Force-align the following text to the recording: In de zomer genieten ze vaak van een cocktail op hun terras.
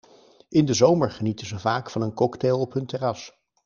In 0.49 0.65
de 0.65 0.73
zomer 0.73 1.11
genieten 1.11 1.47
ze 1.47 1.59
vaak 1.59 1.89
van 1.89 2.01
een 2.01 2.13
cocktail 2.13 2.59
op 2.59 2.73
hun 2.73 2.85
terras. 2.85 3.39